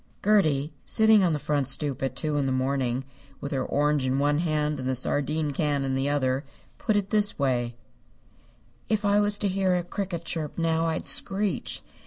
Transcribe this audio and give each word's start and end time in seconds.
Gertie, 0.25 0.73
sitting 0.83 1.23
on 1.23 1.31
the 1.33 1.37
front 1.37 1.67
stoop 1.69 2.01
at 2.01 2.15
two 2.15 2.35
in 2.37 2.47
the 2.47 2.51
morning, 2.51 3.05
with 3.39 3.51
her 3.51 3.63
orange 3.63 4.03
in 4.07 4.17
one 4.17 4.39
hand 4.39 4.79
and 4.79 4.89
the 4.89 4.95
sardine 4.95 5.53
can 5.53 5.83
in 5.85 5.93
the 5.93 6.09
other, 6.09 6.43
put 6.79 6.95
it 6.95 7.11
this 7.11 7.37
way: 7.37 7.75
"If 8.89 9.05
I 9.05 9.19
was 9.19 9.37
to 9.37 9.47
hear 9.47 9.75
a 9.75 9.83
cricket 9.83 10.25
chirp 10.25 10.57
now, 10.57 10.87
I'd 10.87 11.07
screech. 11.07 11.83